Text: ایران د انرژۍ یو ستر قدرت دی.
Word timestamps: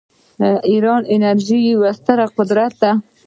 ایران 0.71 1.01
د 1.05 1.09
انرژۍ 1.13 1.61
یو 1.71 1.79
ستر 1.97 2.17
قدرت 2.37 2.73
دی. 2.81 2.91